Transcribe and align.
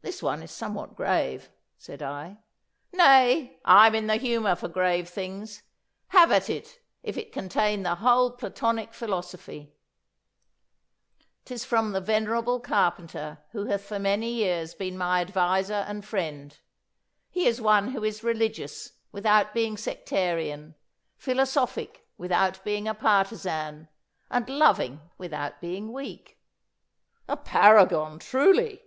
'This 0.00 0.22
one 0.22 0.42
is 0.42 0.50
somewhat 0.50 0.96
grave,' 0.96 1.50
said 1.76 2.00
I. 2.00 2.38
'Nay, 2.94 3.60
I 3.66 3.86
am 3.86 3.94
in 3.94 4.06
the 4.06 4.16
humour 4.16 4.56
for 4.56 4.66
grave 4.66 5.10
things. 5.10 5.62
Have 6.08 6.32
at 6.32 6.48
it, 6.48 6.78
if 7.02 7.18
it 7.18 7.34
contain 7.34 7.82
the 7.82 7.96
whole 7.96 8.30
Platonic 8.30 8.94
philosophy.' 8.94 9.74
''Tis 11.44 11.66
from 11.66 11.92
the 11.92 12.00
venerable 12.00 12.60
carpenter 12.60 13.36
who 13.50 13.66
hath 13.66 13.84
for 13.84 13.98
many 13.98 14.32
years 14.32 14.74
been 14.74 14.96
my 14.96 15.20
adviser 15.20 15.84
and 15.86 16.02
friend. 16.02 16.58
He 17.28 17.46
is 17.46 17.60
one 17.60 17.88
who 17.90 18.02
is 18.04 18.24
religious 18.24 18.92
without 19.12 19.52
being 19.52 19.76
sectarian, 19.76 20.76
philosophic 21.18 22.06
without 22.16 22.64
being 22.64 22.88
a 22.88 22.94
partisan, 22.94 23.88
and 24.30 24.48
loving 24.48 25.02
without 25.18 25.60
being 25.60 25.92
weak.' 25.92 26.38
'A 27.28 27.36
paragon, 27.36 28.18
truly! 28.18 28.82